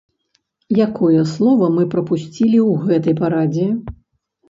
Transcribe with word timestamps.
Якое 0.85 1.19
слова 1.33 1.69
мы 1.77 1.83
прапусцілі 1.93 2.59
ў 2.71 2.85
гэтай 2.89 3.13
парадзе? 3.25 3.73